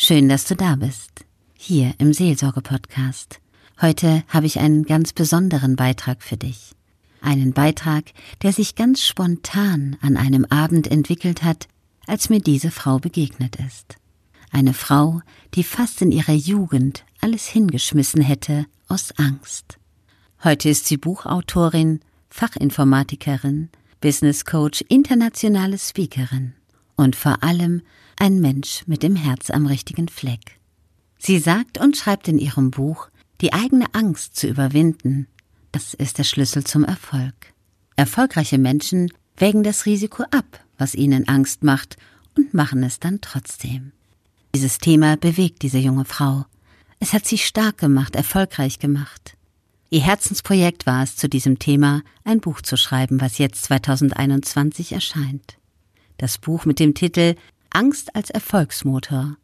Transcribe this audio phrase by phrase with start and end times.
[0.00, 1.10] Schön, dass du da bist.
[1.54, 3.40] Hier im Seelsorge-Podcast.
[3.82, 6.70] Heute habe ich einen ganz besonderen Beitrag für dich.
[7.20, 8.04] Einen Beitrag,
[8.42, 11.66] der sich ganz spontan an einem Abend entwickelt hat,
[12.06, 13.96] als mir diese Frau begegnet ist.
[14.52, 15.20] Eine Frau,
[15.54, 19.80] die fast in ihrer Jugend alles hingeschmissen hätte aus Angst.
[20.44, 21.98] Heute ist sie Buchautorin,
[22.30, 23.68] Fachinformatikerin,
[24.00, 26.54] Business Coach, internationale Speakerin
[26.98, 27.80] und vor allem
[28.18, 30.58] ein Mensch mit dem Herz am richtigen Fleck.
[31.18, 33.08] Sie sagt und schreibt in ihrem Buch,
[33.40, 35.28] die eigene Angst zu überwinden,
[35.72, 37.34] das ist der Schlüssel zum Erfolg.
[37.96, 41.96] Erfolgreiche Menschen wägen das Risiko ab, was ihnen Angst macht,
[42.36, 43.92] und machen es dann trotzdem.
[44.54, 46.46] Dieses Thema bewegt diese junge Frau.
[47.00, 49.36] Es hat sie stark gemacht, erfolgreich gemacht.
[49.90, 55.57] Ihr Herzensprojekt war es, zu diesem Thema ein Buch zu schreiben, was jetzt 2021 erscheint.
[56.18, 57.34] Das Buch mit dem Titel
[57.70, 59.36] Angst als Erfolgsmotor.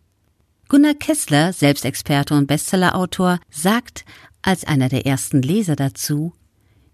[0.69, 4.05] Gunnar Kessler, Selbstexperte und Bestsellerautor, sagt
[4.43, 6.33] als einer der ersten Leser dazu,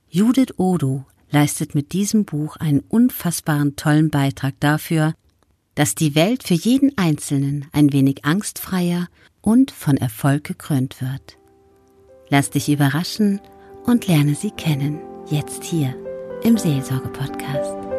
[0.08, 5.14] Judith Odo leistet mit diesem Buch einen unfassbaren tollen Beitrag dafür,
[5.75, 9.08] dass die Welt für jeden Einzelnen ein wenig angstfreier
[9.41, 11.39] und von Erfolg gekrönt wird.
[12.28, 13.41] Lass dich überraschen
[13.84, 15.95] und lerne sie kennen, jetzt hier
[16.42, 17.89] im Seelsorge-Podcast.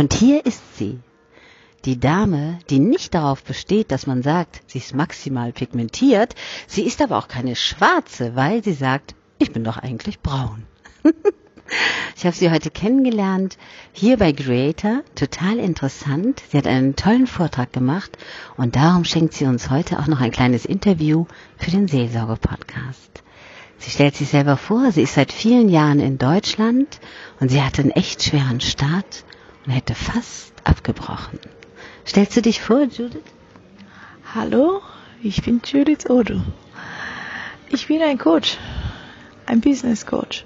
[0.00, 0.98] Und hier ist sie.
[1.84, 6.34] Die Dame, die nicht darauf besteht, dass man sagt, sie ist maximal pigmentiert,
[6.66, 10.62] sie ist aber auch keine schwarze, weil sie sagt, ich bin doch eigentlich braun.
[12.16, 13.58] ich habe sie heute kennengelernt,
[13.92, 16.44] hier bei Creator, total interessant.
[16.50, 18.16] Sie hat einen tollen Vortrag gemacht
[18.56, 21.26] und darum schenkt sie uns heute auch noch ein kleines Interview
[21.58, 23.22] für den Seelsorge-Podcast.
[23.76, 27.00] Sie stellt sich selber vor, sie ist seit vielen Jahren in Deutschland
[27.38, 29.26] und sie hatte einen echt schweren Start
[29.64, 31.38] und hätte fast abgebrochen.
[32.06, 33.22] Stellst du dich vor, Judith?
[34.34, 34.80] Hallo,
[35.22, 36.40] ich bin Judith Odo.
[37.68, 38.58] Ich bin ein Coach,
[39.46, 40.44] ein Business Coach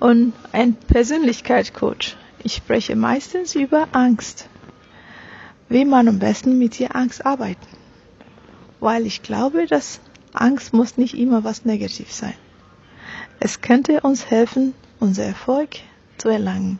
[0.00, 2.16] und ein Persönlichkeitscoach.
[2.42, 4.48] Ich spreche meistens über Angst.
[5.68, 7.66] Wie man am besten mit der Angst arbeiten.
[8.80, 10.00] Weil ich glaube, dass
[10.32, 12.34] Angst muss nicht immer was Negatives sein.
[13.40, 15.76] Es könnte uns helfen, unser Erfolg
[16.16, 16.78] zu erlangen.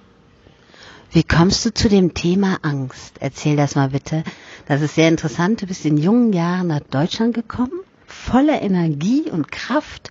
[1.10, 3.14] Wie kommst du zu dem Thema Angst?
[3.20, 4.24] Erzähl das mal bitte.
[4.66, 5.62] Das ist sehr interessant.
[5.62, 10.10] Du bist in jungen Jahren nach Deutschland gekommen, voller Energie und Kraft.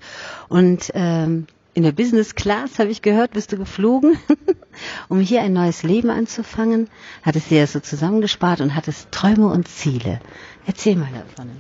[0.49, 4.17] Und ähm, in der Business Class, habe ich gehört, bist du geflogen,
[5.09, 6.89] um hier ein neues Leben anzufangen.
[7.21, 10.19] Hattest dir das so zusammengespart und hattest Träume und Ziele.
[10.65, 11.51] Erzähl mal davon.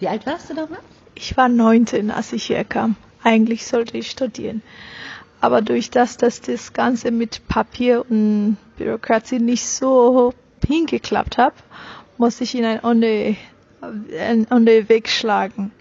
[0.00, 0.82] Wie alt warst du damals?
[1.14, 2.96] Ich war 19, als ich hier kam.
[3.22, 4.62] Eigentlich sollte ich studieren.
[5.42, 10.32] Aber durch das, dass das Ganze mit Papier und Bürokratie nicht so
[10.64, 11.54] hingeklappt hat,
[12.16, 13.34] musste ich in ein andere,
[14.16, 15.72] ein andere Weg schlagen.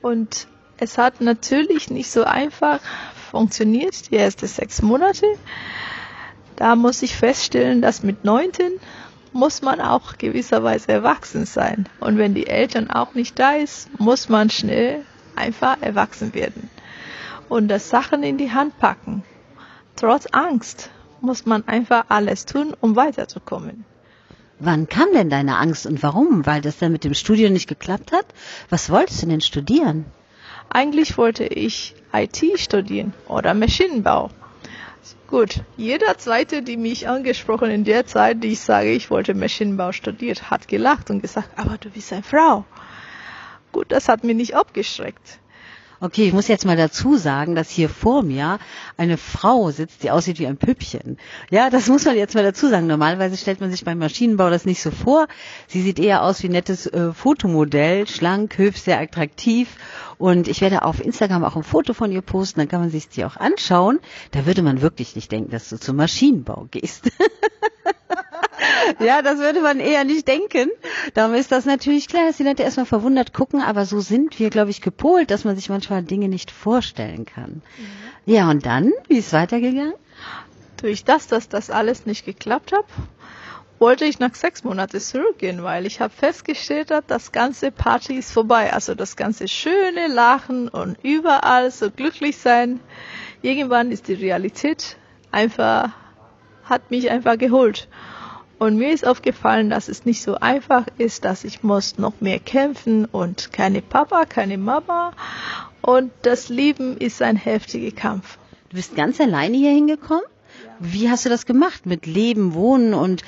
[0.00, 0.46] Und
[0.78, 2.78] es hat natürlich nicht so einfach
[3.32, 5.26] funktioniert, die ersten sechs Monate.
[6.54, 8.78] Da muss ich feststellen, dass mit neunten
[9.32, 11.88] muss man auch gewisserweise erwachsen sein.
[11.98, 16.70] Und wenn die Eltern auch nicht da ist, muss man schnell einfach erwachsen werden
[17.48, 19.22] und das Sachen in die Hand packen.
[19.96, 23.84] Trotz Angst muss man einfach alles tun, um weiterzukommen.
[24.60, 26.44] Wann kam denn deine Angst und warum?
[26.44, 28.26] Weil das dann mit dem Studium nicht geklappt hat?
[28.70, 30.06] Was wolltest du denn studieren?
[30.68, 34.30] Eigentlich wollte ich IT studieren oder Maschinenbau.
[35.28, 39.92] Gut, jeder zweite, die mich angesprochen in der Zeit, die ich sage, ich wollte Maschinenbau
[39.92, 42.64] studiert, hat gelacht und gesagt, aber du bist eine Frau.
[43.72, 45.38] Gut, das hat mich nicht abgeschreckt.
[46.00, 48.60] Okay, ich muss jetzt mal dazu sagen, dass hier vor mir
[48.96, 51.18] eine Frau sitzt, die aussieht wie ein Püppchen.
[51.50, 52.86] Ja, das muss man jetzt mal dazu sagen.
[52.86, 55.26] Normalerweise stellt man sich beim Maschinenbau das nicht so vor.
[55.66, 59.70] Sie sieht eher aus wie ein nettes äh, Fotomodell, schlank, hübsch, sehr attraktiv.
[60.18, 63.08] Und ich werde auf Instagram auch ein Foto von ihr posten, dann kann man sich
[63.08, 63.98] die auch anschauen.
[64.30, 67.10] Da würde man wirklich nicht denken, dass du zum Maschinenbau gehst.
[69.00, 70.70] ja, das würde man eher nicht denken.
[71.14, 74.50] Darum ist das natürlich klar, dass die Leute erstmal verwundert gucken, aber so sind wir,
[74.50, 77.62] glaube ich, gepolt, dass man sich manchmal Dinge nicht vorstellen kann.
[77.76, 78.32] Mhm.
[78.32, 79.94] Ja, und dann, wie ist es weitergegangen?
[80.80, 82.84] Durch das, dass das alles nicht geklappt hat,
[83.78, 88.32] wollte ich nach sechs Monaten zurückgehen, weil ich habe festgestellt, dass das ganze Party ist
[88.32, 88.72] vorbei.
[88.72, 92.80] Also das ganze schöne Lachen und überall so glücklich sein.
[93.42, 94.96] Irgendwann ist die Realität
[95.30, 95.90] einfach,
[96.64, 97.88] hat mich einfach geholt.
[98.58, 102.40] Und mir ist aufgefallen, dass es nicht so einfach ist, dass ich muss noch mehr
[102.40, 105.12] kämpfen und keine Papa, keine Mama.
[105.80, 108.38] Und das Leben ist ein heftiger Kampf.
[108.70, 110.24] Du bist ganz alleine hier hingekommen?
[110.80, 113.22] Wie hast du das gemacht mit Leben, Wohnen und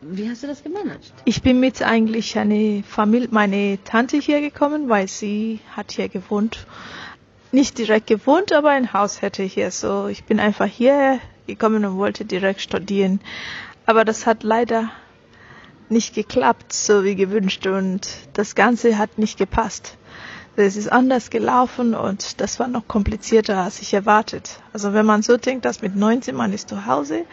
[0.00, 1.12] wie hast du das gemanagt?
[1.24, 6.66] Ich bin mit eigentlich eine Familie, meine Tante hier gekommen, weil sie hat hier gewohnt.
[7.50, 9.72] Nicht direkt gewohnt, aber ein Haus hätte hier.
[9.72, 13.20] So, ich bin einfach hier gekommen und wollte direkt studieren.
[13.88, 14.90] Aber das hat leider
[15.88, 19.96] nicht geklappt, so wie gewünscht und das Ganze hat nicht gepasst.
[20.56, 24.60] Es ist anders gelaufen und das war noch komplizierter, als ich erwartet.
[24.74, 27.24] Also wenn man so denkt, dass mit 19 man ist zu Hause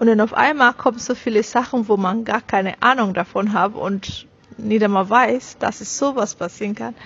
[0.00, 3.76] und dann auf einmal kommen so viele Sachen, wo man gar keine Ahnung davon hat
[3.76, 6.96] und nicht einmal weiß, dass es sowas passieren kann.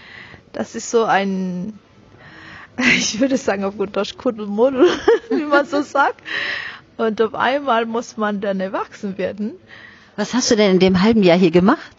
[0.54, 1.78] Das ist so ein,
[2.78, 4.88] ich würde sagen auf gut Deutsch, Kuddelmuddel,
[5.28, 6.22] wie man so sagt.
[7.00, 9.52] Und auf einmal muss man dann erwachsen werden.
[10.16, 11.96] Was hast du denn in dem halben Jahr hier gemacht?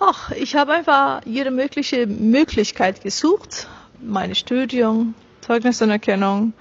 [0.00, 3.68] Ach, ich habe einfach jede mögliche Möglichkeit gesucht.
[4.00, 6.52] Meine Studium, Zeugnisanerkennung,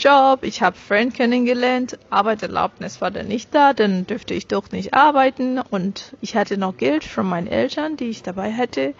[0.00, 0.40] Job.
[0.42, 1.98] Ich habe Freund kennengelernt.
[2.10, 5.60] Arbeitserlaubnis war dann nicht da, dann dürfte ich doch nicht arbeiten.
[5.60, 8.94] Und ich hatte noch Geld von meinen Eltern, die ich dabei hätte.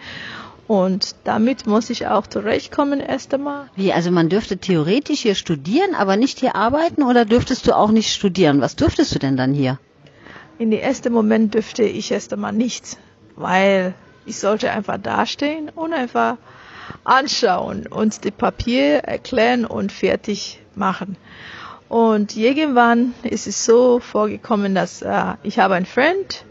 [0.71, 3.69] Und damit muss ich auch zurechtkommen erst einmal.
[3.75, 7.91] Wie, also man dürfte theoretisch hier studieren, aber nicht hier arbeiten oder dürftest du auch
[7.91, 8.61] nicht studieren?
[8.61, 9.79] Was dürftest du denn dann hier?
[10.59, 12.97] In dem ersten Moment dürfte ich erst einmal nichts,
[13.35, 13.93] weil
[14.25, 16.37] ich sollte einfach dastehen und einfach
[17.03, 21.17] anschauen, uns die Papier erklären und fertig machen.
[21.89, 26.45] Und irgendwann ist es so vorgekommen, dass äh, ich habe einen Freund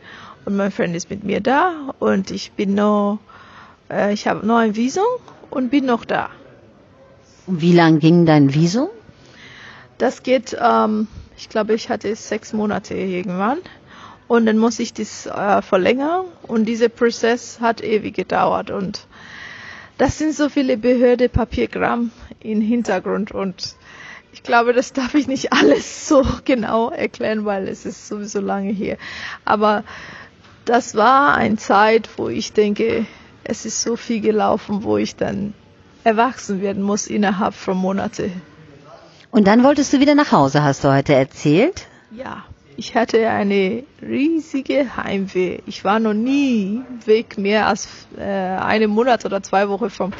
[0.44, 3.19] und mein Freund ist mit mir da und ich bin noch
[3.90, 5.04] äh, ich habe noch ein Visum
[5.50, 6.31] und bin noch da.
[7.46, 8.88] Wie lang ging dein Visum?
[9.98, 13.58] Das geht, ähm, ich glaube, ich hatte sechs Monate irgendwann.
[14.28, 16.25] Und dann muss ich das äh, verlängern.
[16.42, 18.70] Und dieser Prozess hat ewig gedauert.
[18.70, 19.06] Und
[19.98, 23.32] das sind so viele Behörde, Papiergramm im Hintergrund.
[23.32, 23.75] Und
[24.32, 28.70] ich glaube, das darf ich nicht alles so genau erklären, weil es ist sowieso lange
[28.70, 28.96] hier.
[29.44, 29.82] Aber
[30.64, 33.06] das war eine Zeit, wo ich denke,
[33.50, 35.55] es ist so viel gelaufen, wo ich dann
[36.05, 38.41] erwachsen werden muss innerhalb von Monaten.
[39.32, 41.87] Und dann wolltest du wieder nach Hause, hast du heute erzählt?
[42.12, 42.44] Ja,
[42.76, 45.58] ich hatte eine riesige Heimweh.
[45.67, 50.12] Ich war noch nie weg mehr als äh, einen Monat oder zwei Wochen vom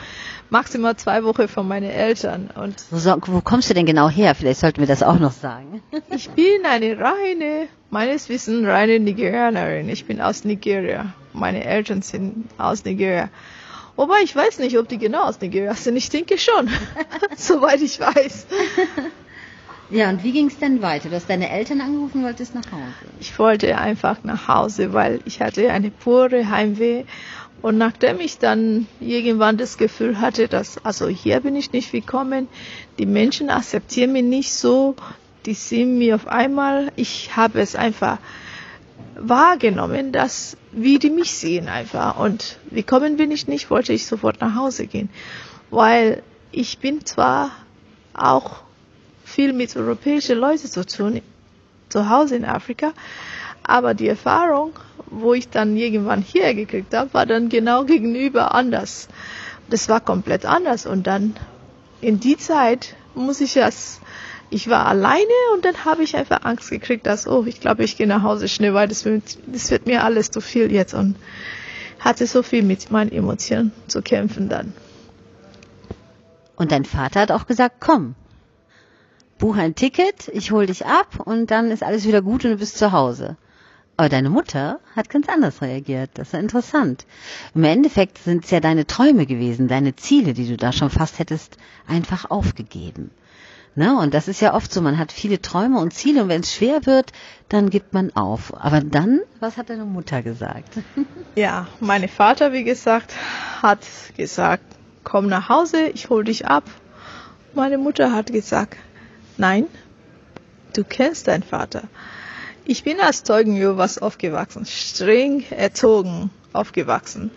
[0.50, 2.50] maximal zwei Wochen von meinen Eltern.
[2.55, 4.35] Und so, wo kommst du denn genau her?
[4.35, 5.82] Vielleicht sollten wir das auch noch sagen.
[6.11, 9.88] ich bin eine reine, meines Wissens reine Nigerianerin.
[9.88, 11.15] Ich bin aus Nigeria.
[11.32, 13.29] Meine Eltern sind aus Nigeria.
[13.97, 15.97] Wobei ich weiß nicht, ob die genau aus Nigeria sind.
[15.97, 16.69] Ich denke schon,
[17.37, 18.47] soweit ich weiß.
[19.93, 21.09] Ja, und wie ging es denn weiter?
[21.09, 22.85] Du hast deine Eltern angerufen wolltest nach Hause?
[23.19, 27.05] Ich wollte einfach nach Hause, weil ich hatte eine pure Heimweh.
[27.61, 32.47] Und nachdem ich dann irgendwann das Gefühl hatte, dass, also hier bin ich nicht willkommen,
[32.99, 34.94] die Menschen akzeptieren mich nicht so,
[35.44, 38.19] die sehen mir auf einmal, ich habe es einfach
[39.17, 42.19] wahrgenommen, dass wie die mich sehen einfach.
[42.19, 45.11] Und willkommen bin ich nicht, wollte ich sofort nach Hause gehen.
[45.70, 46.22] Weil
[46.52, 47.50] ich bin zwar
[48.14, 48.62] auch
[49.25, 51.20] viel mit europäischen Leuten zu tun,
[51.88, 52.93] zu Hause in Afrika,
[53.62, 54.72] aber die Erfahrung,
[55.06, 59.08] wo ich dann irgendwann hierher gekriegt habe, war dann genau gegenüber anders.
[59.69, 60.86] Das war komplett anders.
[60.86, 61.36] Und dann
[62.00, 64.00] in die Zeit muss ich das
[64.51, 67.97] ich war alleine und dann habe ich einfach Angst gekriegt, dass, oh, ich glaube, ich
[67.97, 71.17] gehe nach Hause schnell, weil das wird, das wird mir alles zu viel jetzt und
[72.01, 74.73] hatte so viel mit meinen Emotionen zu kämpfen dann.
[76.57, 78.15] Und dein Vater hat auch gesagt, komm,
[79.39, 82.57] buch ein Ticket, ich hol dich ab und dann ist alles wieder gut und du
[82.57, 83.37] bist zu Hause.
[83.97, 86.11] Aber deine Mutter hat ganz anders reagiert.
[86.15, 87.05] Das ist ja interessant.
[87.55, 91.19] Im Endeffekt sind es ja deine Träume gewesen, deine Ziele, die du da schon fast
[91.19, 93.11] hättest einfach aufgegeben.
[93.77, 93.96] Ne?
[93.96, 96.55] Und das ist ja oft so, man hat viele Träume und Ziele und wenn es
[96.55, 97.12] schwer wird,
[97.48, 98.53] dann gibt man auf.
[98.55, 100.79] Aber dann, was hat deine Mutter gesagt?
[101.36, 103.15] Ja, mein Vater, wie gesagt,
[103.62, 103.79] hat
[104.17, 104.65] gesagt,
[105.05, 106.65] komm nach Hause, ich hol dich ab.
[107.55, 108.77] Meine Mutter hat gesagt,
[109.36, 109.67] nein,
[110.74, 111.84] du kennst deinen Vater.
[112.65, 117.31] Ich bin als Zeugen Jehovas aufgewachsen, streng erzogen aufgewachsen.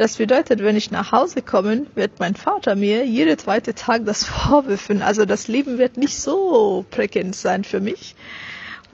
[0.00, 4.24] Das bedeutet, wenn ich nach Hause komme, wird mein Vater mir jeden zweiten Tag das
[4.24, 5.02] vorwürfen.
[5.02, 8.14] Also das Leben wird nicht so prickelnd sein für mich.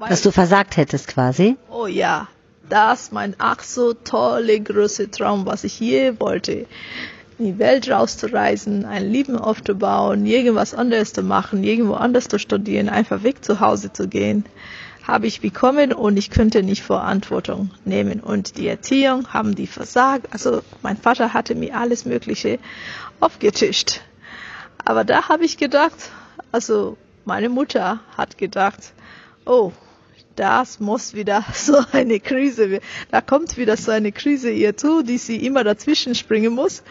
[0.01, 1.55] Dass du versagt hättest quasi?
[1.71, 2.27] Oh ja,
[2.69, 6.67] das mein ach so tolle große Traum, was ich je wollte.
[7.39, 12.89] In die Welt rauszureisen, ein Leben aufzubauen, irgendwas anderes zu machen, irgendwo anders zu studieren,
[12.89, 14.45] einfach weg zu Hause zu gehen,
[15.07, 18.21] habe ich bekommen und ich könnte nicht Verantwortung nehmen.
[18.21, 20.29] Und die Erziehung haben die versagt.
[20.33, 22.59] Also mein Vater hatte mir alles Mögliche
[23.21, 24.01] aufgetischt.
[24.85, 26.11] Aber da habe ich gedacht,
[26.51, 28.93] also meine Mutter hat gedacht,
[29.45, 29.73] oh,
[30.35, 35.19] das muss wieder so eine Krise, da kommt wieder so eine Krise ihr zu, die
[35.19, 36.83] sie immer dazwischen springen muss.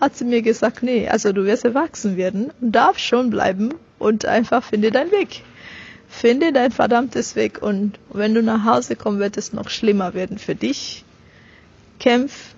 [0.00, 4.24] Hat sie mir gesagt, nee, also du wirst erwachsen werden und darfst schon bleiben und
[4.24, 5.42] einfach finde deinen Weg.
[6.12, 10.38] Finde dein verdammtes Weg und wenn du nach Hause kommst, wird es noch schlimmer werden
[10.38, 11.06] für dich.
[11.98, 12.54] Kämpf,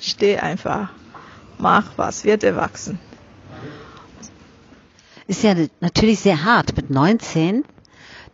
[0.00, 0.88] steh einfach,
[1.58, 2.98] mach was, wird erwachsen.
[5.26, 6.74] Ist ja natürlich sehr hart.
[6.76, 7.62] Mit 19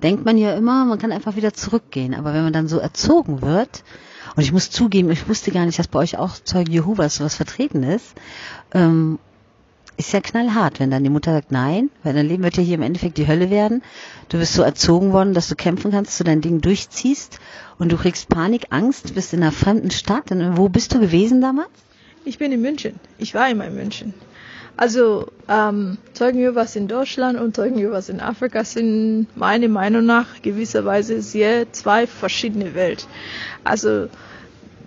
[0.04, 2.14] denkt man ja immer, man kann einfach wieder zurückgehen.
[2.14, 3.82] Aber wenn man dann so erzogen wird,
[4.36, 7.34] und ich muss zugeben, ich wusste gar nicht, dass bei euch auch Zeugen Jehovas sowas
[7.34, 8.14] vertreten ist,
[8.72, 9.18] ähm,
[9.96, 12.74] ist ja knallhart, wenn dann die Mutter sagt, nein, weil dein Leben wird ja hier
[12.74, 13.82] im Endeffekt die Hölle werden.
[14.28, 17.38] Du bist so erzogen worden, dass du kämpfen kannst, dass du dein Ding durchziehst
[17.78, 20.30] und du kriegst Panik, Angst, bist in einer fremden Stadt.
[20.30, 21.68] Und wo bist du gewesen damals?
[22.24, 22.98] Ich bin in München.
[23.18, 24.14] Ich war immer in München.
[24.76, 30.42] Also ähm, Zeugen Jehovas in Deutschland und Zeugen Jehovas in Afrika sind meiner Meinung nach
[30.42, 33.06] gewisserweise sehr zwei verschiedene Welt.
[33.62, 34.08] Also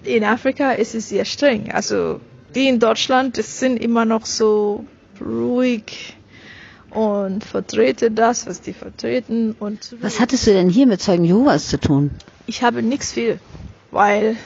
[0.03, 1.71] in Afrika ist es sehr streng.
[1.71, 2.19] Also
[2.53, 4.83] die in Deutschland, das sind immer noch so
[5.21, 6.17] ruhig
[6.89, 9.55] und vertrete das, was die vertreten.
[9.59, 12.11] Und was hattest du denn hier mit Zeugen Jehovas zu tun?
[12.45, 13.39] Ich habe nichts viel,
[13.91, 14.37] weil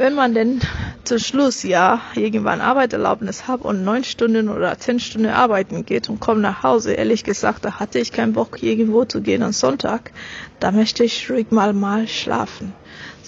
[0.00, 0.60] wenn man denn
[1.04, 6.20] zum Schluss ja irgendwann Arbeiterlaubnis hat und neun Stunden oder zehn Stunden arbeiten geht und
[6.20, 10.12] kommt nach Hause, ehrlich gesagt, da hatte ich keinen Bock irgendwo zu gehen am Sonntag,
[10.58, 12.72] da möchte ich ruhig mal mal schlafen.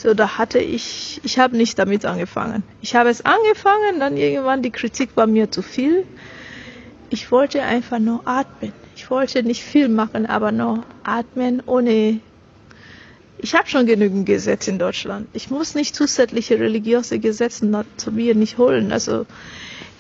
[0.03, 2.65] So, da hatte ich, ich habe nicht damit angefangen.
[2.81, 6.05] Ich habe es angefangen, dann irgendwann die Kritik war mir zu viel.
[7.09, 8.73] Ich wollte einfach nur atmen.
[8.97, 12.19] Ich wollte nicht viel machen, aber nur atmen ohne.
[13.39, 15.29] Ich habe schon genügend Gesetze in Deutschland.
[15.35, 18.91] Ich muss nicht zusätzliche religiöse Gesetze zu mir nicht holen.
[18.91, 19.25] Also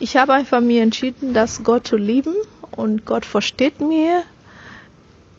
[0.01, 2.35] ich habe einfach mir entschieden, dass Gott zu lieben
[2.73, 4.25] und Gott versteht mir.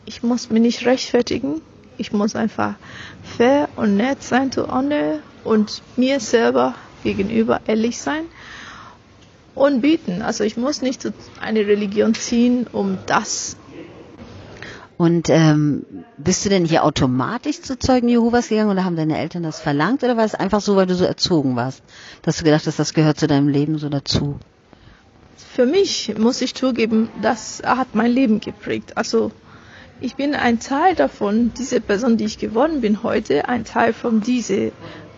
[0.06, 1.60] Ich muss mich nicht rechtfertigen.
[1.96, 2.74] Ich muss einfach
[3.22, 8.24] fair und nett sein zu anderen und mir selber gegenüber ehrlich sein
[9.54, 10.22] und bieten.
[10.22, 11.10] Also ich muss nicht
[11.40, 13.56] eine Religion ziehen, um das.
[14.96, 15.84] Und ähm,
[16.16, 20.04] bist du denn hier automatisch zu Zeugen Jehovas gegangen oder haben deine Eltern das verlangt
[20.04, 21.82] oder war es einfach so, weil du so erzogen warst,
[22.22, 24.38] dass du gedacht hast, das gehört zu deinem Leben so dazu?
[25.36, 28.96] Für mich muss ich zugeben, das hat mein Leben geprägt.
[28.96, 29.32] Also
[30.00, 34.20] ich bin ein Teil davon, diese Person, die ich geworden bin heute, ein Teil von
[34.20, 34.70] dieser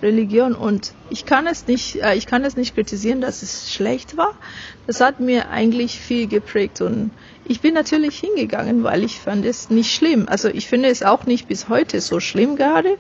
[0.03, 4.17] Religion und ich kann es nicht, äh, ich kann es nicht kritisieren, dass es schlecht
[4.17, 4.35] war.
[4.87, 7.11] Das hat mir eigentlich viel geprägt und
[7.47, 10.27] ich bin natürlich hingegangen, weil ich fand es nicht schlimm.
[10.29, 12.99] Also ich finde es auch nicht bis heute so schlimm gerade.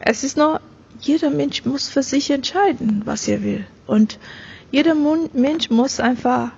[0.00, 0.60] Es ist nur,
[1.00, 4.18] jeder Mensch muss für sich entscheiden, was er will und
[4.70, 6.50] jeder Mensch muss einfach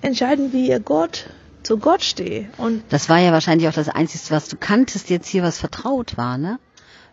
[0.00, 1.26] entscheiden, wie er Gott
[1.62, 2.48] zu Gott stehe.
[2.58, 6.16] Und das war ja wahrscheinlich auch das Einzige, was du kanntest jetzt hier, was vertraut
[6.16, 6.58] war, ne?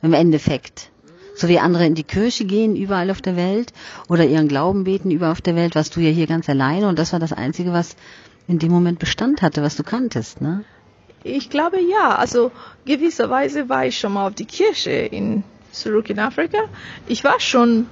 [0.02, 0.90] Im Endeffekt.
[1.36, 3.74] So wie andere in die Kirche gehen, überall auf der Welt,
[4.08, 7.00] oder ihren Glauben beten, überall auf der Welt, warst du ja hier ganz alleine und
[7.00, 7.96] das war das Einzige, was
[8.48, 10.64] in dem Moment Bestand hatte, was du kanntest, ne?
[11.24, 12.16] Ich glaube ja.
[12.16, 12.52] Also
[12.86, 16.58] gewisserweise war ich schon mal auf die Kirche in zurück in Afrika.
[17.08, 17.88] Ich war schon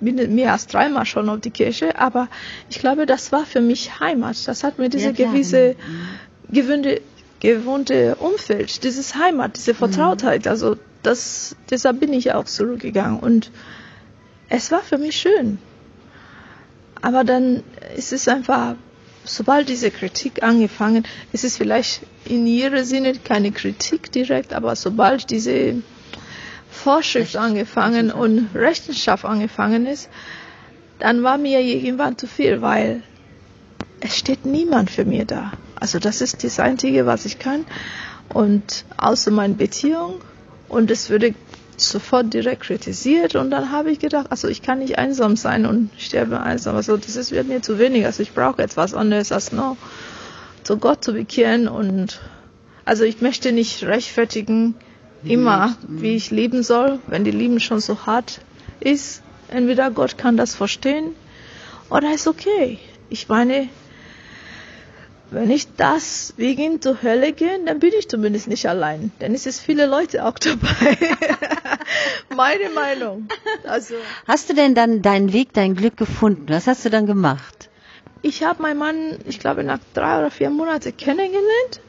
[0.00, 2.28] mehr als dreimal schon auf die Kirche, aber
[2.68, 4.46] ich glaube, das war für mich Heimat.
[4.46, 6.54] Das hat mir diese ja, gewisse mhm.
[6.54, 7.00] gewöhnte,
[7.40, 10.44] gewohnte Umfeld, dieses Heimat, diese Vertrautheit.
[10.44, 10.50] Mhm.
[10.50, 13.50] Also das, deshalb bin ich auch zurückgegangen und
[14.48, 15.58] es war für mich schön.
[17.02, 17.62] Aber dann
[17.96, 18.74] ist es einfach,
[19.24, 25.30] sobald diese Kritik angefangen, ist es vielleicht in ihrem Sinne keine Kritik direkt, aber sobald
[25.30, 25.76] diese
[26.84, 30.08] Vorschrift angefangen und Rechenschaft angefangen ist,
[30.98, 33.02] dann war mir irgendwann zu viel, weil
[34.00, 35.52] es steht niemand für mir da.
[35.78, 37.66] Also das ist das Einzige, was ich kann.
[38.32, 40.20] Und außer meine Beziehung.
[40.68, 41.34] Und es würde
[41.76, 43.34] sofort direkt kritisiert.
[43.34, 46.76] Und dann habe ich gedacht, also ich kann nicht einsam sein und sterbe einsam.
[46.76, 48.06] Also das ist, wird mir zu wenig.
[48.06, 49.76] Also ich brauche etwas anderes als nur
[50.64, 51.68] zu Gott zu bekehren.
[51.68, 52.20] Und
[52.84, 54.76] also ich möchte nicht rechtfertigen,
[55.24, 58.40] immer, wie ich leben soll, wenn die Liebe schon so hart
[58.80, 59.22] ist.
[59.48, 61.14] Entweder Gott kann das verstehen
[61.90, 62.78] oder ist okay.
[63.08, 63.68] Ich meine,
[65.30, 69.12] wenn ich das wegen zur Hölle gehe, dann bin ich zumindest nicht allein.
[69.20, 70.96] Denn es ist viele Leute auch dabei.
[72.34, 73.28] Meine Meinung.
[73.66, 73.94] Also.
[74.26, 76.46] Hast du denn dann deinen Weg, dein Glück gefunden?
[76.48, 77.68] Was hast du dann gemacht?
[78.22, 81.80] Ich habe meinen Mann, ich glaube, nach drei oder vier Monaten kennengelernt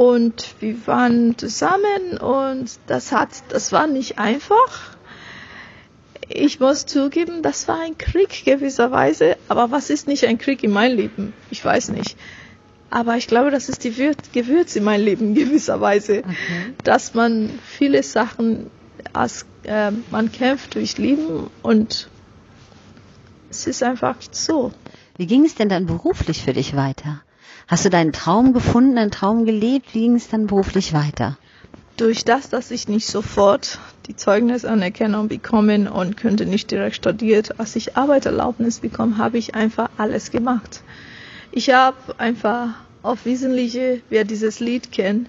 [0.00, 4.96] Und wir waren zusammen und das hat, das war nicht einfach.
[6.26, 9.36] Ich muss zugeben, das war ein Krieg gewisserweise.
[9.48, 11.34] Aber was ist nicht ein Krieg in meinem Leben?
[11.50, 12.16] Ich weiß nicht.
[12.88, 13.92] Aber ich glaube, das ist die
[14.32, 16.72] Gewürz in meinem Leben gewisserweise, okay.
[16.82, 18.70] dass man viele Sachen
[19.12, 22.08] als äh, man kämpft durch Leben und
[23.50, 24.72] es ist einfach so.
[25.18, 27.20] Wie ging es denn dann beruflich für dich weiter?
[27.70, 29.94] Hast du deinen Traum gefunden, einen Traum gelebt?
[29.94, 31.38] Wie ging es dann beruflich weiter?
[31.96, 37.76] Durch das, dass ich nicht sofort die Zeugnisanerkennung bekommen und könnte nicht direkt studiert, als
[37.76, 40.82] ich Arbeiterlaubnis bekommen, habe ich einfach alles gemacht.
[41.52, 42.70] Ich habe einfach
[43.04, 45.28] auf Wesentliche, wer dieses Lied kennt,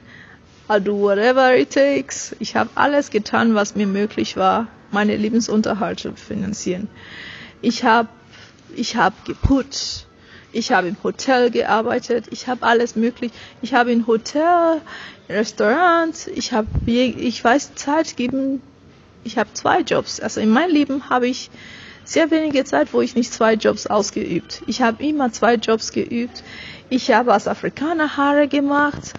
[0.68, 2.36] I'll do whatever it takes.
[2.40, 6.88] Ich habe alles getan, was mir möglich war, meine Lebensunterhalt zu finanzieren.
[7.62, 8.10] Ich habe
[8.76, 10.08] ich hab geputzt,
[10.52, 13.32] ich habe im Hotel gearbeitet, ich habe alles möglich.
[13.62, 14.82] Ich habe im Hotel,
[15.30, 18.62] Restaurants, ich habe, ich weiß, Zeit geben.
[19.24, 20.20] Ich habe zwei Jobs.
[20.20, 21.50] Also in meinem Leben habe ich
[22.04, 24.64] sehr wenige Zeit, wo ich nicht zwei Jobs ausgeübt.
[24.68, 26.44] Ich habe immer zwei Jobs geübt.
[26.90, 29.16] Ich habe als Afrikaner Haare gemacht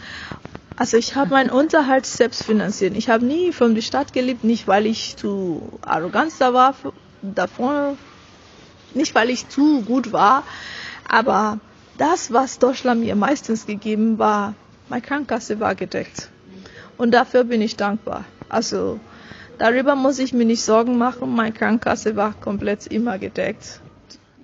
[0.76, 2.96] also ich habe meinen Unterhalt selbst finanziert.
[2.96, 6.74] Ich habe nie von der Stadt gelebt, nicht weil ich zu arrogant da war,
[7.22, 7.96] davon,
[8.94, 10.44] nicht weil ich zu gut war,
[11.08, 11.58] aber
[11.98, 14.54] das, was Deutschland mir meistens gegeben war,
[14.88, 16.28] meine Krankenkasse war gedeckt.
[16.98, 18.24] Und dafür bin ich dankbar.
[18.48, 19.00] Also
[19.58, 23.80] darüber muss ich mir nicht Sorgen machen, meine Krankenkasse war komplett immer gedeckt.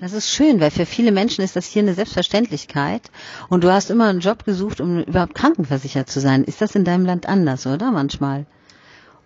[0.00, 3.10] Das ist schön, weil für viele Menschen ist das hier eine Selbstverständlichkeit.
[3.48, 6.44] Und du hast immer einen Job gesucht, um überhaupt krankenversichert zu sein.
[6.44, 8.46] Ist das in deinem Land anders, oder manchmal?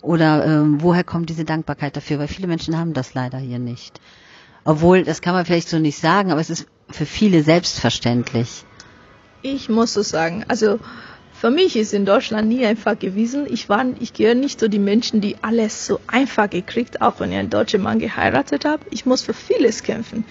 [0.00, 2.18] Oder ähm, woher kommt diese Dankbarkeit dafür?
[2.18, 4.00] Weil viele Menschen haben das leider hier nicht.
[4.64, 8.64] Obwohl, das kann man vielleicht so nicht sagen, aber es ist für viele selbstverständlich.
[9.42, 10.78] Ich muss so sagen, also
[11.42, 13.46] für mich ist in Deutschland nie einfach gewesen.
[13.50, 17.32] Ich war, ich gehöre nicht zu den Menschen, die alles so einfach gekriegt, auch wenn
[17.32, 18.84] ich einen deutschen Mann geheiratet habe.
[18.90, 20.24] Ich muss für vieles kämpfen.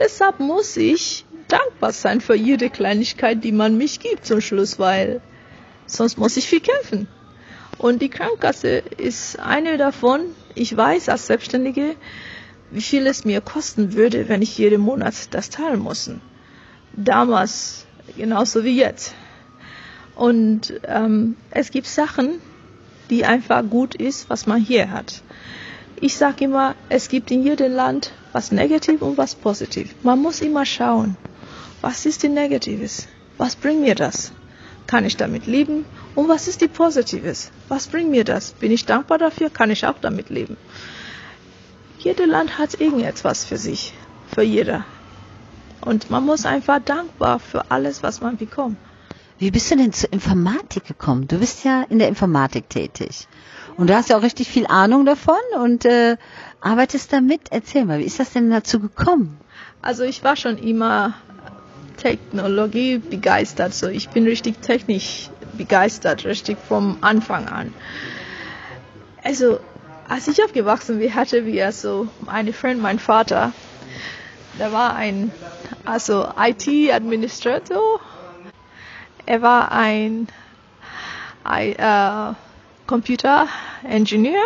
[0.00, 5.20] Deshalb muss ich dankbar sein für jede Kleinigkeit, die man mich gibt zum Schluss, weil
[5.84, 7.06] sonst muss ich viel kämpfen.
[7.76, 10.22] Und die Krankenkasse ist eine davon.
[10.54, 11.96] Ich weiß als Selbstständige,
[12.70, 16.10] wie viel es mir kosten würde, wenn ich jeden Monat das zahlen muss.
[16.94, 19.14] Damals genauso wie jetzt.
[20.14, 22.40] Und ähm, es gibt Sachen,
[23.10, 25.22] die einfach gut ist, was man hier hat.
[26.00, 29.94] Ich sage immer, es gibt in jedem Land was Negativ und was Positiv.
[30.02, 31.16] Man muss immer schauen,
[31.80, 33.08] was ist die Negatives?
[33.38, 34.32] Was bringt mir das?
[34.86, 35.84] Kann ich damit leben?
[36.14, 37.50] Und was ist die Positives?
[37.68, 38.52] Was bringt mir das?
[38.52, 39.50] Bin ich dankbar dafür?
[39.50, 40.56] Kann ich auch damit leben?
[42.06, 43.92] Jedes Land hat irgendetwas für sich,
[44.32, 44.84] für jeder.
[45.80, 48.76] Und man muss einfach dankbar für alles, was man bekommt.
[49.40, 51.26] Wie bist du denn zur Informatik gekommen?
[51.26, 53.26] Du bist ja in der Informatik tätig.
[53.76, 56.16] Und du hast ja auch richtig viel Ahnung davon und äh,
[56.60, 57.48] arbeitest damit.
[57.50, 59.36] Erzähl mal, wie ist das denn dazu gekommen?
[59.82, 61.14] Also ich war schon immer
[61.96, 63.74] Technologie begeistert.
[63.74, 67.74] So, ich bin richtig technisch begeistert, richtig vom Anfang an.
[69.24, 69.58] Also
[70.08, 73.52] als ich aufgewachsen bin, hatte wir so eine Freund, mein Vater,
[74.58, 75.30] der war ein
[75.84, 78.00] also IT-Administrator
[79.26, 80.28] er war ein,
[81.42, 82.34] ein äh,
[82.86, 84.42] Computer-Engineer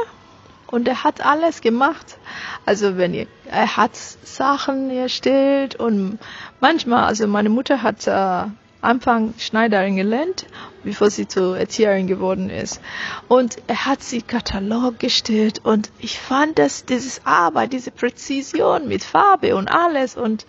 [0.67, 2.17] und er hat alles gemacht.
[2.65, 6.19] Also wenn ihr, er hat Sachen erstellt und
[6.61, 8.51] manchmal, also meine Mutter hat äh,
[8.83, 10.47] Anfang Schneiderin gelernt,
[10.85, 12.81] bevor sie zur Erzieherin geworden ist.
[13.29, 19.05] Und er hat sie Katalog gestellt und ich fand das, dieses Arbeit, diese Präzision mit
[19.05, 20.47] Farbe und alles und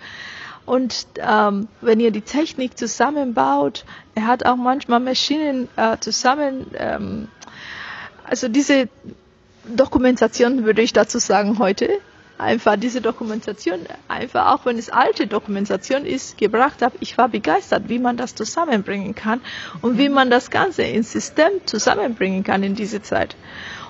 [0.66, 7.28] und ähm, wenn ihr die Technik zusammenbaut, er hat auch manchmal Maschinen äh, zusammen, ähm,
[8.24, 8.88] also diese
[9.66, 12.00] Dokumentation würde ich dazu sagen heute,
[12.42, 17.88] einfach diese Dokumentation, einfach auch wenn es alte Dokumentation ist, gebracht habe, ich war begeistert,
[17.88, 19.42] wie man das zusammenbringen kann
[19.82, 23.36] und wie man das Ganze ins System zusammenbringen kann in diese Zeit.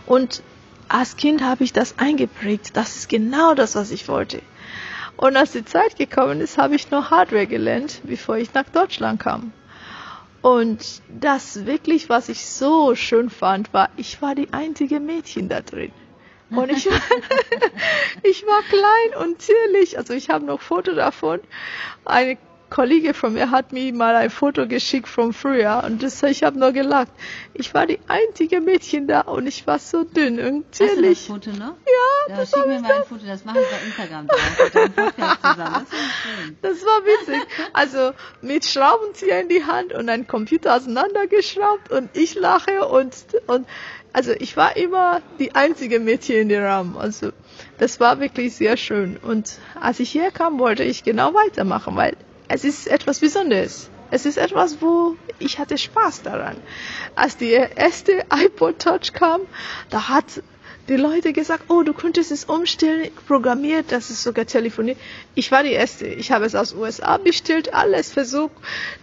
[0.05, 0.43] Und
[0.89, 2.75] als Kind habe ich das eingeprägt.
[2.75, 4.41] Das ist genau das, was ich wollte.
[5.15, 9.21] Und als die Zeit gekommen ist, habe ich noch Hardware gelernt, bevor ich nach Deutschland
[9.21, 9.53] kam.
[10.41, 15.61] Und das wirklich, was ich so schön fand, war, ich war die einzige Mädchen da
[15.61, 15.91] drin.
[16.55, 16.87] Und ich,
[18.23, 19.97] ich war klein und zierlich.
[19.97, 21.39] Also ich habe noch Foto davon.
[22.05, 22.37] Eine
[22.71, 26.57] Kollege von mir hat mir mal ein Foto geschickt vom Frühjahr und das, ich habe
[26.57, 27.11] nur gelacht.
[27.53, 31.19] Ich war die einzige Mädchen da und ich war so dünn und zierlich.
[31.19, 31.75] Hast du das Foto noch?
[31.85, 34.71] Ja, Ja, das schick mir mal ein Foto, das mache ich bei Instagram drauf.
[34.71, 34.71] Das,
[36.61, 37.41] das war witzig.
[37.73, 38.11] Also
[38.41, 43.13] mit Schraubenzieher in die Hand und ein Computer auseinandergeschraubt und ich lache und,
[43.47, 43.67] und
[44.13, 46.97] also ich war immer die einzige Mädchen in dem Raum.
[46.97, 47.32] Also
[47.78, 49.17] das war wirklich sehr schön.
[49.17, 52.15] Und als ich hier kam, wollte ich genau weitermachen, weil
[52.47, 53.89] es ist etwas Besonderes.
[54.13, 56.58] Es ist etwas, wo ich hatte Spaß daran.
[57.15, 59.41] Als die erste iPod Touch kam,
[59.89, 60.43] da hat
[60.87, 64.97] die Leute gesagt, oh, du könntest es umstellen, programmiert, dass es sogar telefoniert.
[65.35, 66.07] Ich war die Erste.
[66.07, 68.53] Ich habe es aus USA bestellt, alles versucht,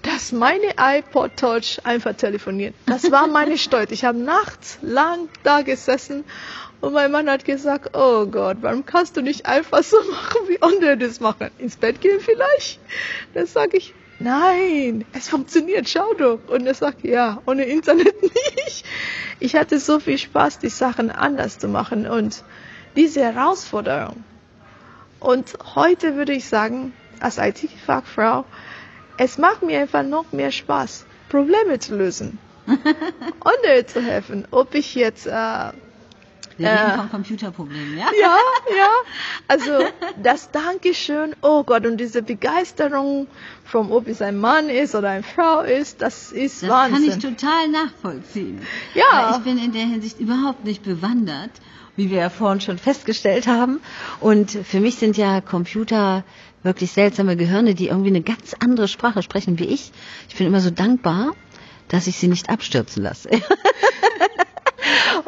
[0.03, 2.75] dass meine iPod Touch einfach telefoniert.
[2.87, 3.91] Das war meine Stolz.
[3.93, 6.25] Ich habe nachts lang da gesessen
[6.81, 10.63] und mein Mann hat gesagt, oh Gott, warum kannst du nicht einfach so machen, wie
[10.63, 11.51] andere das machen?
[11.59, 12.79] Ins Bett gehen vielleicht?
[13.35, 16.41] Dann sage ich, nein, es funktioniert, schau doch.
[16.49, 18.85] Und er sagt, ja, ohne Internet nicht.
[19.41, 22.45] Ich hatte so viel Spaß, die Sachen anders zu machen und
[22.97, 24.25] diese Herausforderung.
[25.21, 28.45] Und heute würde ich sagen, als IT-Fachfrau,
[29.17, 32.39] es macht mir einfach noch mehr Spaß, Probleme zu lösen.
[33.41, 34.47] Andere zu helfen.
[34.51, 35.73] Ob ich jetzt äh,
[36.59, 38.07] wir reden äh, von Computerproblemen, ja?
[38.21, 38.37] Ja,
[38.77, 38.91] ja.
[39.47, 39.85] Also
[40.23, 43.29] das Dankeschön, oh Gott, und diese Begeisterung
[43.65, 47.07] vom, ob es ein Mann ist oder eine Frau ist, das ist das Wahnsinn.
[47.07, 48.61] Das kann ich total nachvollziehen.
[48.95, 49.31] Ja.
[49.31, 51.51] Weil ich bin in der Hinsicht überhaupt nicht bewandert,
[51.97, 53.81] wie wir ja vorhin schon festgestellt haben.
[54.21, 56.25] Und für mich sind ja Computer
[56.63, 59.93] wirklich seltsame Gehirne, die irgendwie eine ganz andere Sprache sprechen wie ich.
[60.29, 61.35] Ich bin immer so dankbar,
[61.89, 63.31] dass ich sie nicht abstürzen lasse.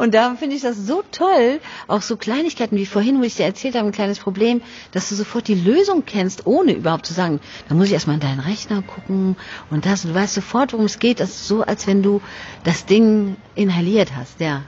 [0.00, 3.44] Und da finde ich das so toll, auch so Kleinigkeiten wie vorhin, wo ich dir
[3.44, 7.38] erzählt habe, ein kleines Problem, dass du sofort die Lösung kennst, ohne überhaupt zu sagen,
[7.68, 9.36] da muss ich erstmal in deinen Rechner gucken
[9.68, 11.20] und das, und du weißt sofort, worum es geht.
[11.20, 12.22] Das ist so, als wenn du
[12.64, 14.62] das Ding inhaliert hast, ja.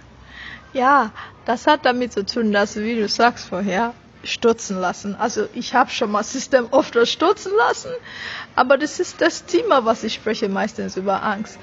[0.75, 1.13] Ja,
[1.47, 5.17] das hat damit zu tun, dass, wie du sagst vorher, stürzen lassen.
[5.17, 7.91] Also ich habe schon mal System öfter stürzen lassen,
[8.55, 11.59] aber das ist das Thema, was ich spreche, meistens über Angst.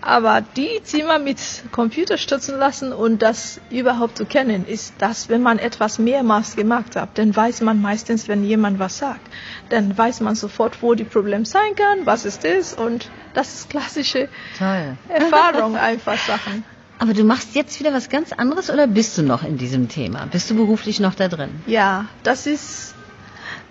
[0.00, 1.38] Aber die Thema mit
[1.72, 6.96] Computer stürzen lassen und das überhaupt zu kennen, ist das, wenn man etwas mehrmals gemacht
[6.96, 9.26] hat, dann weiß man meistens, wenn jemand was sagt,
[9.70, 13.70] dann weiß man sofort, wo die Problem sein kann, was es ist und das ist
[13.70, 14.96] klassische Toll.
[15.08, 16.64] Erfahrung, einfach Sachen.
[17.04, 20.24] Aber du machst jetzt wieder was ganz anderes oder bist du noch in diesem Thema?
[20.24, 21.50] Bist du beruflich noch da drin?
[21.66, 22.94] Ja, das ist,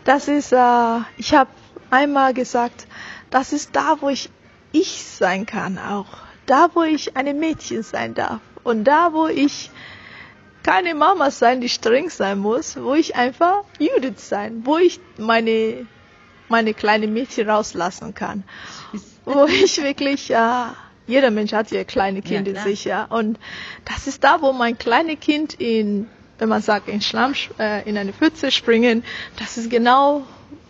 [0.03, 1.49] das ist, äh, ich habe
[1.89, 2.85] einmal gesagt,
[3.31, 4.29] das ist da, wo ich
[4.71, 6.05] ich sein kann auch.
[6.45, 8.39] Da, wo ich eine Mädchen sein darf.
[8.63, 9.71] Und da, wo ich
[10.61, 15.87] keine Mama sein, die streng sein muss, wo ich einfach Judith sein, wo ich meine,
[16.49, 18.43] meine kleine Mädchen rauslassen kann.
[19.25, 20.65] Wo ich wirklich, äh,
[21.07, 23.05] jeder Mensch hat ja kleine Kind ja, in sich, ja.
[23.05, 23.39] Und
[23.85, 26.07] das ist da, wo mein kleines Kind in,
[26.39, 29.03] wenn man sagt, in Schlamm, äh, in eine Pfütze springen,
[29.37, 30.23] das ist genau,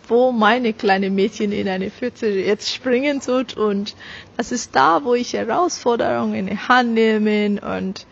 [0.08, 3.56] wo meine kleine Mädchen in eine Pfütze jetzt springen tut.
[3.56, 3.94] Und
[4.36, 8.06] das ist da, wo ich Herausforderungen in die Hand nehme und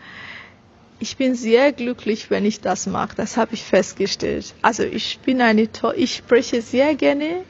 [0.99, 3.15] ich bin sehr glücklich, wenn ich das mache.
[3.17, 4.53] Das habe ich festgestellt.
[4.61, 7.43] Also ich bin eine, ich spreche sehr gerne,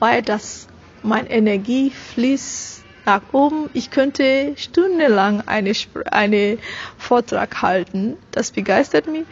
[0.00, 0.66] weil das
[1.04, 3.68] mein Energie fließt nach oben.
[3.72, 5.72] Ich könnte stundenlang eine,
[6.10, 6.58] eine
[6.98, 8.16] Vortrag halten.
[8.30, 9.24] Das begeistert mich.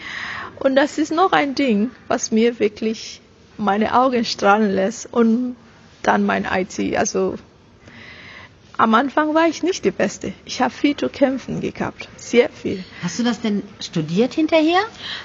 [0.56, 3.20] Und das ist noch ein Ding, was mir wirklich
[3.56, 5.56] meine Augen strahlen lässt und
[6.02, 6.96] dann mein IT.
[6.96, 7.36] Also
[8.76, 10.32] am Anfang war ich nicht die Beste.
[10.46, 12.82] Ich habe viel zu kämpfen gehabt, sehr viel.
[13.02, 14.80] Hast du das denn studiert hinterher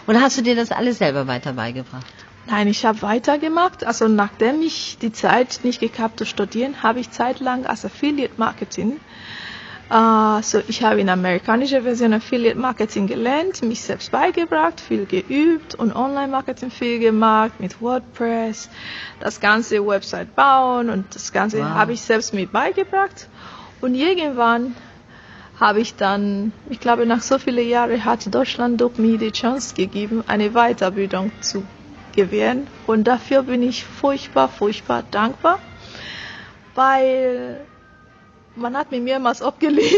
[0.08, 2.14] oder hast du dir das alles selber weiter beigebracht?
[2.48, 3.86] Nein, ich habe weitergemacht.
[3.86, 9.00] Also nachdem ich die Zeit nicht gehabt zu studieren, habe ich zeitlang als Affiliate Marketing.
[9.88, 15.76] Uh, so ich habe in amerikanischer Version Affiliate Marketing gelernt, mich selbst beigebracht, viel geübt
[15.76, 18.68] und Online Marketing viel gemacht mit WordPress,
[19.20, 21.66] das ganze Website bauen und das ganze wow.
[21.68, 23.30] habe ich selbst mit beigebracht.
[23.80, 24.76] Und irgendwann
[25.60, 29.76] habe ich dann, ich glaube nach so vielen Jahren hat Deutschland doch mir die Chance
[29.76, 31.64] gegeben, eine Weiterbildung zu
[32.16, 32.68] gewähren.
[32.88, 35.60] Und dafür bin ich furchtbar, furchtbar dankbar,
[36.74, 37.62] weil
[38.56, 39.84] man hat mir mehrmals abgelehnt.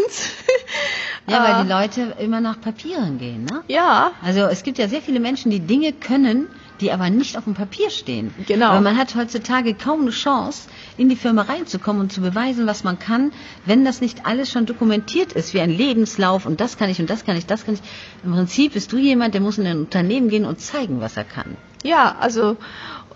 [1.29, 3.61] Ja, weil die Leute immer nach Papieren gehen, ne?
[3.67, 4.11] Ja.
[4.23, 6.47] Also es gibt ja sehr viele Menschen, die Dinge können,
[6.79, 8.33] die aber nicht auf dem Papier stehen.
[8.47, 8.67] Genau.
[8.67, 12.85] Aber man hat heutzutage kaum eine Chance, in die Firma reinzukommen und zu beweisen, was
[12.85, 13.33] man kann,
[13.65, 17.09] wenn das nicht alles schon dokumentiert ist, wie ein Lebenslauf und das kann ich und
[17.09, 17.81] das kann ich, das kann ich.
[18.23, 21.25] Im Prinzip bist du jemand, der muss in ein Unternehmen gehen und zeigen, was er
[21.25, 21.57] kann.
[21.83, 22.57] Ja, also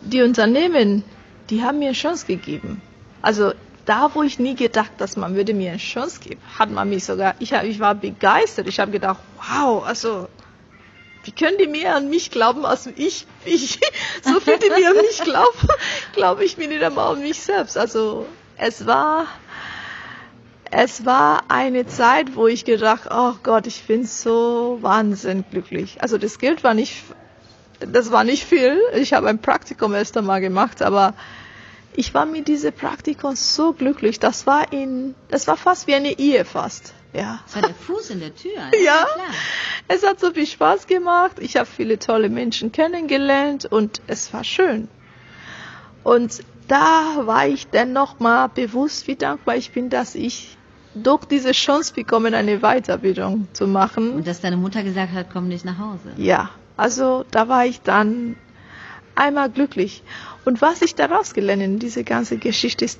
[0.02, 1.04] die Unternehmen,
[1.50, 2.82] die haben mir eine Chance gegeben.
[3.22, 3.54] Also
[3.86, 7.06] da, wo ich nie gedacht, dass man würde mir eine Chance geben, hat man mich
[7.06, 8.68] sogar, ich, ich war begeistert.
[8.68, 10.28] Ich habe gedacht, wow, also
[11.24, 13.80] wie können die mehr an mich glauben, als ich, ich
[14.24, 15.68] so viel die mir an mich glauben,
[16.14, 17.78] glaube ich mir nicht einmal an mich selbst.
[17.78, 18.26] Also
[18.58, 19.28] es war,
[20.72, 26.02] es war eine Zeit, wo ich gedacht, oh Gott, ich bin so wahnsinnig glücklich.
[26.02, 27.04] Also das Geld war nicht,
[27.88, 28.78] das war nicht viel.
[28.96, 31.14] Ich habe ein Praktikum erst einmal gemacht, aber
[31.96, 34.20] ich war mit diesem Praktikum so glücklich.
[34.20, 36.94] Das war in, das war fast wie eine Ehe fast.
[37.14, 37.42] Ja.
[37.46, 38.52] Das war der Fuß in der Tür.
[38.84, 39.06] Ja.
[39.14, 39.28] Klar.
[39.90, 41.38] Es hat so viel Spaß gemacht.
[41.40, 44.88] Ich habe viele tolle Menschen kennengelernt und es war schön.
[46.04, 50.58] Und da war ich dann nochmal bewusst, wie dankbar ich bin, dass ich
[50.96, 54.12] durch diese Chance bekommen, eine Weiterbildung zu machen.
[54.12, 56.12] Und dass deine Mutter gesagt hat, komm nicht nach Hause.
[56.18, 56.50] Ja,
[56.82, 58.38] also da war ich dann
[59.14, 60.02] einmal glücklich.
[60.46, 63.00] Und was ich daraus gelernt in diese ganze Geschichte ist,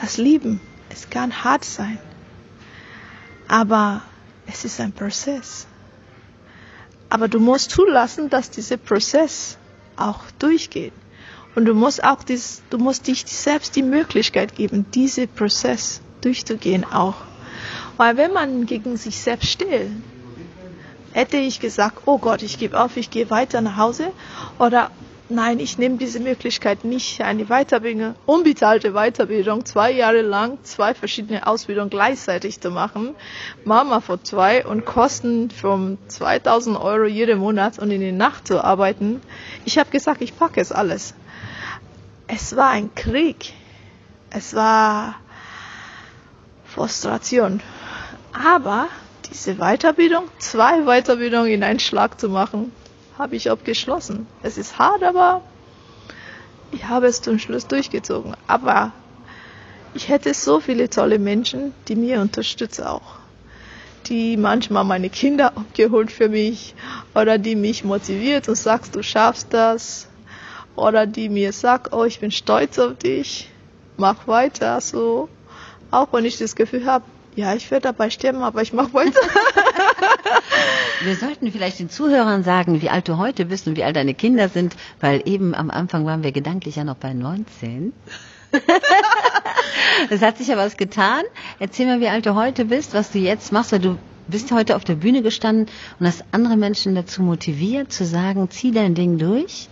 [0.00, 0.60] das Lieben.
[0.90, 2.00] Es kann hart sein.
[3.46, 4.02] Aber
[4.48, 5.68] es ist ein Prozess.
[7.10, 9.56] Aber du musst zulassen, dass dieser Prozess
[9.94, 10.92] auch durchgeht.
[11.54, 16.84] Und du musst auch dies, du musst dich selbst die Möglichkeit geben, diesen Prozess durchzugehen
[16.84, 17.18] auch.
[17.98, 19.92] Weil wenn man gegen sich selbst steht,
[21.12, 24.12] hätte ich gesagt, oh Gott, ich gebe auf, ich gehe weiter nach Hause
[24.58, 24.90] oder
[25.28, 31.46] nein, ich nehme diese Möglichkeit nicht, eine Weiterbildung, unbezahlte Weiterbildung, zwei Jahre lang zwei verschiedene
[31.46, 33.14] Ausbildungen gleichzeitig zu machen,
[33.64, 38.62] Mama vor zwei und Kosten von 2000 Euro jeden Monat und in die Nacht zu
[38.62, 39.20] arbeiten.
[39.64, 41.14] Ich habe gesagt, ich packe es alles.
[42.26, 43.52] Es war ein Krieg.
[44.30, 45.16] Es war
[46.64, 47.60] Frustration.
[48.32, 48.86] Aber
[49.32, 52.70] diese Weiterbildung, zwei Weiterbildungen in einen Schlag zu machen,
[53.18, 54.26] habe ich abgeschlossen.
[54.42, 55.40] Es ist hart, aber
[56.70, 58.36] ich habe es zum Schluss durchgezogen.
[58.46, 58.92] Aber
[59.94, 63.16] ich hätte so viele tolle Menschen, die mir unterstützen auch.
[64.06, 66.74] Die manchmal meine Kinder abgeholt für mich
[67.14, 70.08] oder die mich motiviert und sagst, du schaffst das.
[70.76, 73.50] Oder die mir sagt, oh, ich bin stolz auf dich,
[73.96, 75.28] mach weiter so.
[75.90, 79.20] Auch wenn ich das Gefühl habe, ja, ich werde dabei sterben, aber ich mache weiter.
[81.04, 84.14] Wir sollten vielleicht den Zuhörern sagen, wie alt du heute bist und wie alt deine
[84.14, 87.92] Kinder sind, weil eben am Anfang waren wir gedanklich ja noch bei 19.
[90.10, 91.22] Es hat sich ja was getan.
[91.58, 94.76] Erzähl mal, wie alt du heute bist, was du jetzt machst, weil du bist heute
[94.76, 95.66] auf der Bühne gestanden
[95.98, 99.68] und hast andere Menschen dazu motiviert, zu sagen, zieh dein Ding durch.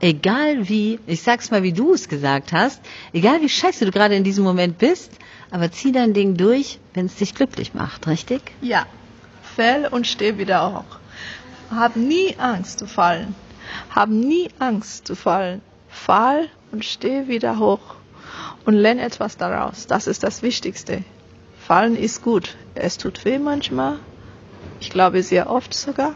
[0.00, 2.80] Egal wie, ich sag's mal, wie du es gesagt hast,
[3.12, 5.10] egal wie scheiße du gerade in diesem Moment bist,
[5.50, 8.42] aber zieh dein Ding durch, wenn es dich glücklich macht, richtig?
[8.60, 8.86] Ja.
[9.56, 10.98] Fäll und steh wieder hoch.
[11.70, 13.34] Hab nie Angst zu fallen.
[13.90, 15.62] Hab nie Angst zu fallen.
[15.88, 17.80] Fall und steh wieder hoch
[18.64, 19.86] und lerne etwas daraus.
[19.86, 21.02] Das ist das Wichtigste.
[21.58, 22.56] Fallen ist gut.
[22.74, 23.98] Es tut weh manchmal.
[24.80, 26.14] Ich glaube sehr oft sogar.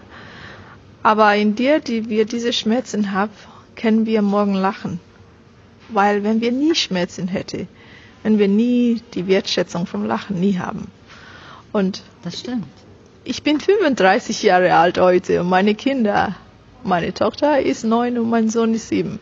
[1.03, 3.33] Aber in dir, die wir diese Schmerzen haben,
[3.75, 5.01] können wir morgen lachen.
[5.88, 7.68] Weil wenn wir nie Schmerzen hätten,
[8.22, 10.90] wenn wir nie die Wertschätzung vom Lachen nie haben.
[11.72, 12.66] Und das stimmt.
[13.24, 16.37] Ich bin 35 Jahre alt heute und meine Kinder,
[16.82, 19.20] meine Tochter ist neun und mein Sohn ist sieben.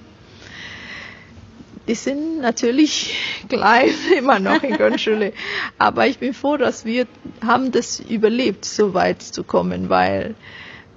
[1.87, 3.17] Die sind natürlich
[3.49, 5.33] klein, immer noch in Grundschule.
[5.79, 7.07] Aber ich bin froh, dass wir
[7.45, 10.35] haben das überlebt, so weit zu kommen, weil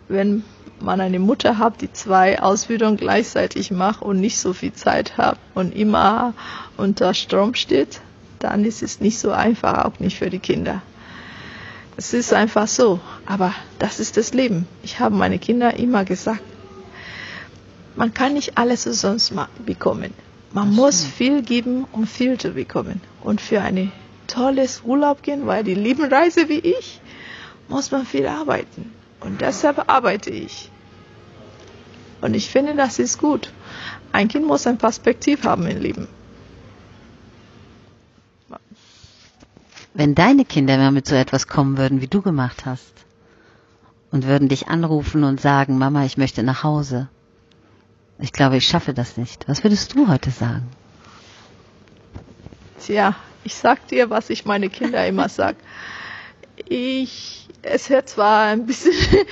[0.08, 0.44] wenn
[0.80, 5.38] man eine Mutter hat, die zwei Ausbildungen gleichzeitig macht und nicht so viel Zeit hat
[5.54, 6.34] und immer
[6.78, 8.02] unter Strom steht,
[8.40, 10.82] dann ist es nicht so einfach, auch nicht für die Kinder.
[11.96, 14.68] Es ist einfach so, aber das ist das Leben.
[14.82, 16.42] Ich habe meine Kinder immer gesagt,
[17.96, 19.34] man kann nicht alles sonst
[19.66, 20.14] bekommen.
[20.52, 23.02] Man das muss viel geben, um viel zu bekommen.
[23.22, 23.92] Und für ein
[24.28, 27.00] tolles Urlaub gehen, weil die lieben Reise wie ich,
[27.68, 28.92] muss man viel arbeiten.
[29.24, 30.70] Und deshalb arbeite ich.
[32.22, 33.52] Und ich finde, das ist gut.
[34.12, 36.08] Ein Kind muss ein Perspektiv haben im Leben.
[39.94, 42.94] Wenn deine Kinder mal mit so etwas kommen würden, wie du gemacht hast,
[44.14, 47.10] und würden dich anrufen und sagen, Mama, ich möchte nach Hause.
[48.20, 49.48] Ich glaube, ich schaffe das nicht.
[49.48, 50.68] Was würdest du heute sagen?
[52.80, 55.56] Tja, ich sag dir, was ich meine Kinder immer sag.
[56.68, 58.94] Ich, es hört zwar ein bisschen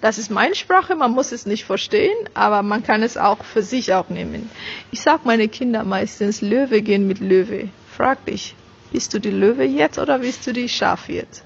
[0.00, 3.62] das ist meine Sprache, man muss es nicht verstehen, aber man kann es auch für
[3.62, 4.50] sich auch nehmen.
[4.92, 7.68] Ich sage meine Kinder meistens, Löwe gehen mit Löwe.
[7.96, 8.54] Frag dich,
[8.92, 11.42] bist du die Löwe jetzt oder bist du die Schaf jetzt?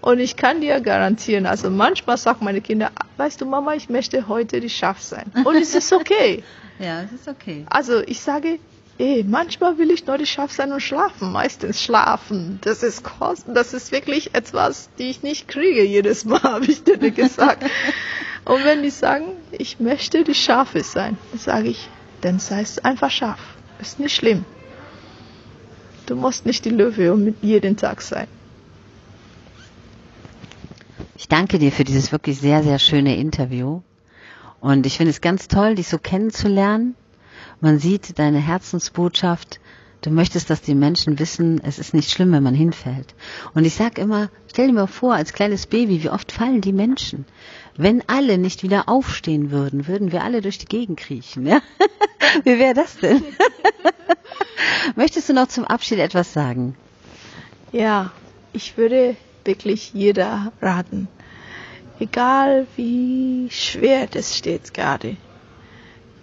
[0.00, 4.26] Und ich kann dir garantieren, also manchmal sagen meine Kinder, weißt du Mama, ich möchte
[4.26, 5.30] heute die Schaf sein.
[5.44, 6.42] Und es ist okay.
[6.78, 7.64] ja, es ist okay.
[7.70, 8.58] Also ich sage,
[8.98, 11.32] Ey, manchmal will ich nur die Schaf sein und schlafen.
[11.32, 12.58] Meistens schlafen.
[12.62, 13.54] Das ist kosten.
[13.54, 17.64] Das ist wirklich etwas, die ich nicht kriege jedes Mal, habe ich dir gesagt.
[18.44, 21.88] Und wenn die sagen, ich möchte die Schafe sein, dann sage ich,
[22.20, 23.40] dann sei es einfach Schaf.
[23.80, 24.44] Ist nicht schlimm.
[26.06, 28.26] Du musst nicht die Löwe und jeden Tag sein.
[31.16, 33.80] Ich danke dir für dieses wirklich sehr, sehr schöne Interview.
[34.60, 36.94] Und ich finde es ganz toll, dich so kennenzulernen.
[37.62, 39.60] Man sieht deine Herzensbotschaft.
[40.00, 43.14] Du möchtest, dass die Menschen wissen, es ist nicht schlimm, wenn man hinfällt.
[43.54, 46.72] Und ich sage immer, stell dir mal vor, als kleines Baby, wie oft fallen die
[46.72, 47.24] Menschen?
[47.76, 51.46] Wenn alle nicht wieder aufstehen würden, würden wir alle durch die Gegend kriechen.
[51.46, 51.60] Ja?
[52.42, 53.22] wie wäre das denn?
[54.96, 56.74] Möchtest du noch zum Abschied etwas sagen?
[57.70, 58.10] Ja,
[58.52, 61.06] ich würde wirklich jeder raten.
[62.00, 65.16] Egal wie schwer das steht gerade.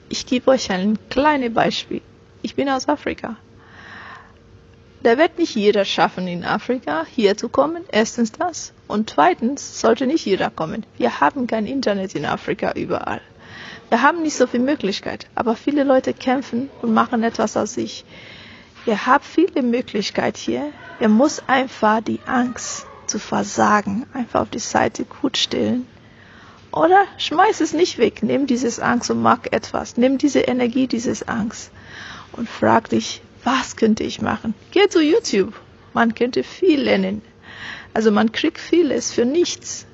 [0.09, 2.01] Ich gebe euch ein kleines Beispiel.
[2.41, 3.35] Ich bin aus Afrika.
[5.03, 7.83] Da wird nicht jeder schaffen, in Afrika hier zu kommen.
[7.91, 8.73] Erstens das.
[8.87, 10.85] Und zweitens sollte nicht jeder kommen.
[10.97, 13.21] Wir haben kein Internet in Afrika überall.
[13.89, 15.27] Wir haben nicht so viel Möglichkeit.
[15.35, 18.03] Aber viele Leute kämpfen und machen etwas aus sich.
[18.85, 20.73] Ihr habt viele Möglichkeiten hier.
[20.99, 25.87] Ihr muss einfach die Angst zu versagen, einfach auf die Seite gut stellen.
[26.71, 28.21] Oder schmeiß es nicht weg.
[28.21, 29.97] Nimm dieses Angst und mach etwas.
[29.97, 31.71] Nimm diese Energie, dieses Angst
[32.33, 34.53] und frag dich, was könnte ich machen?
[34.71, 35.53] Geh zu YouTube.
[35.93, 37.21] Man könnte viel lernen.
[37.93, 39.87] Also man kriegt vieles für nichts.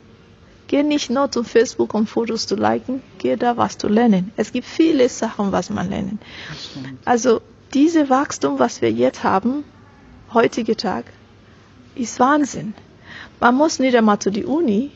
[0.67, 3.01] Geh nicht nur zu Facebook, um Fotos zu liken.
[3.19, 4.31] Geh da was zu lernen.
[4.35, 6.19] Es gibt viele Sachen, was man lernen.
[7.05, 7.41] Also
[7.73, 9.63] diese Wachstum, was wir jetzt haben,
[10.33, 11.05] heutige Tag,
[11.93, 12.73] ist Wahnsinn.
[13.39, 14.91] Man muss nicht einmal zu die Uni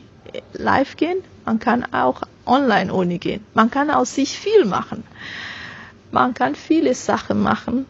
[0.52, 3.44] live gehen, man kann auch online Uni gehen.
[3.54, 5.04] Man kann aus sich viel machen.
[6.12, 7.86] Man kann viele Sachen machen,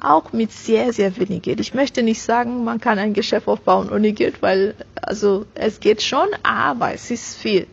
[0.00, 1.60] auch mit sehr, sehr wenig Geld.
[1.60, 6.02] Ich möchte nicht sagen, man kann ein Geschäft aufbauen ohne Geld, weil also es geht
[6.02, 7.66] schon, aber es ist viel.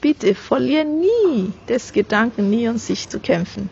[0.00, 3.68] Bitte verliert nie das Gedanken, nie an sich zu kämpfen.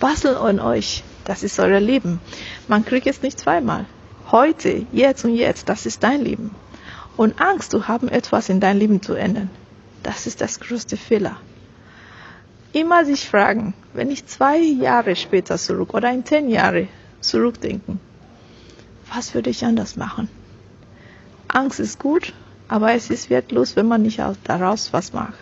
[0.00, 2.20] Basteln an euch, das ist euer Leben.
[2.68, 3.86] Man kriegt es nicht zweimal.
[4.30, 6.50] Heute, jetzt und jetzt, das ist dein Leben.
[7.16, 9.50] Und Angst zu haben, etwas in dein Leben zu ändern,
[10.02, 11.36] das ist das größte Fehler.
[12.72, 16.88] Immer sich fragen, wenn ich zwei Jahre später zurück oder in zehn Jahre
[17.20, 18.00] zurückdenken,
[19.12, 20.28] was würde ich anders machen?
[21.48, 22.34] Angst ist gut,
[22.68, 25.38] aber es ist wertlos, wenn man nicht daraus was macht.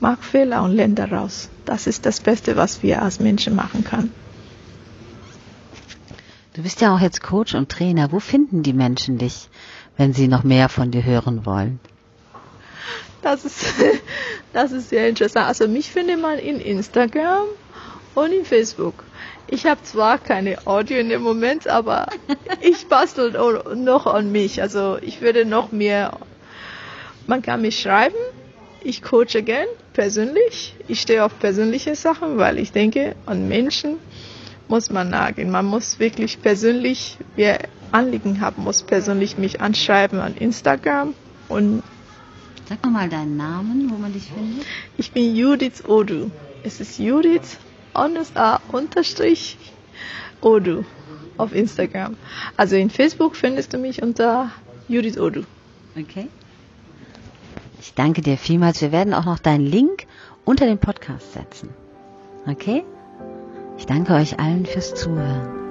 [0.00, 1.48] Mach Fehler und lerne daraus.
[1.64, 4.12] Das ist das Beste, was wir als Menschen machen können.
[6.54, 8.12] Du bist ja auch jetzt Coach und Trainer.
[8.12, 9.48] Wo finden die Menschen dich,
[9.96, 11.80] wenn sie noch mehr von dir hören wollen?
[13.22, 13.64] Das ist,
[14.52, 15.46] das ist sehr interessant.
[15.46, 17.46] Also mich findet man in Instagram
[18.14, 19.04] und in Facebook.
[19.46, 22.08] Ich habe zwar keine Audio in dem Moment, aber
[22.60, 23.32] ich bastel
[23.76, 24.60] noch an mich.
[24.62, 26.18] Also ich würde noch mehr.
[27.26, 28.16] Man kann mich schreiben.
[28.82, 30.74] Ich coache gern persönlich.
[30.88, 33.96] Ich stehe auf persönliche Sachen, weil ich denke, an Menschen
[34.68, 35.50] muss man nageln.
[35.50, 37.60] Man muss wirklich persönlich, wer
[37.94, 41.14] Anliegen haben, muss persönlich mich anschreiben an Instagram
[41.48, 41.82] und
[42.68, 44.64] Sag mal deinen Namen, wo man dich findet.
[44.96, 46.30] Ich bin Judith Odu.
[46.62, 47.58] Es ist Judith
[47.92, 49.58] A unterstrich
[50.40, 50.84] Odu
[51.36, 52.16] auf Instagram.
[52.56, 54.50] Also in Facebook findest du mich unter
[54.88, 55.42] Judith Odu.
[55.96, 56.28] Okay.
[57.80, 58.80] Ich danke dir vielmals.
[58.80, 60.06] Wir werden auch noch deinen Link
[60.44, 61.68] unter den Podcast setzen.
[62.46, 62.82] Okay?
[63.76, 65.64] Ich danke euch allen fürs Zuhören.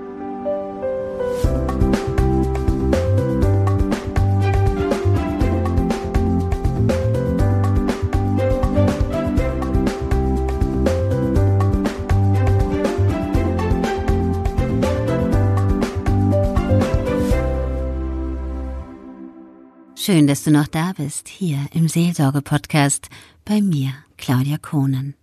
[20.06, 23.08] Schön, dass du noch da bist, hier im Seelsorge-Podcast
[23.46, 25.14] bei mir, Claudia Kohnen.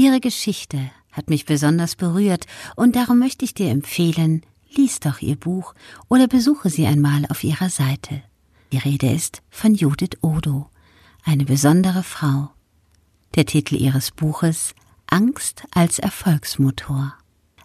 [0.00, 5.36] Ihre Geschichte hat mich besonders berührt und darum möchte ich dir empfehlen, lies doch ihr
[5.36, 5.74] Buch
[6.08, 8.22] oder besuche sie einmal auf ihrer Seite.
[8.72, 10.70] Die Rede ist von Judith Odo,
[11.22, 12.52] eine besondere Frau.
[13.34, 14.74] Der Titel ihres Buches
[15.08, 17.12] Angst als Erfolgsmotor.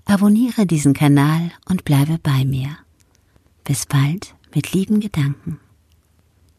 [0.04, 2.78] Abonniere diesen Kanal und bleibe bei mir.
[3.64, 5.62] Bis bald mit lieben Gedanken.